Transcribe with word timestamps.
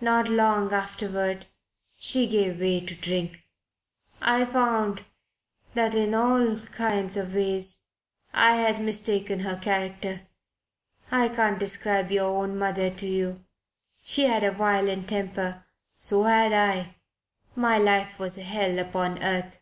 Not 0.00 0.28
long 0.30 0.72
afterward 0.72 1.44
she 1.98 2.26
gave 2.26 2.58
way 2.58 2.80
to 2.80 2.94
drink. 2.94 3.42
I 4.18 4.46
found 4.46 5.04
that 5.74 5.94
in 5.94 6.14
all 6.14 6.56
kinds 6.72 7.18
of 7.18 7.34
ways 7.34 7.90
I 8.32 8.54
had 8.56 8.80
mistaken 8.80 9.40
her 9.40 9.56
character. 9.58 10.22
I 11.10 11.28
can't 11.28 11.58
describe 11.58 12.10
your 12.10 12.30
own 12.30 12.56
mother 12.58 12.88
to 12.88 13.06
you. 13.06 13.44
She 14.02 14.22
had 14.24 14.42
a 14.42 14.52
violent 14.52 15.06
temper. 15.10 15.66
So 15.98 16.22
had 16.22 16.54
I. 16.54 16.96
My 17.54 17.76
life 17.76 18.18
was 18.18 18.38
a 18.38 18.42
hell 18.44 18.78
upon 18.78 19.22
earth. 19.22 19.60